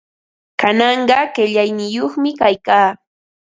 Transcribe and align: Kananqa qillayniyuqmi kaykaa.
Kananqa 0.61 1.19
qillayniyuqmi 1.35 2.29
kaykaa. 2.39 2.87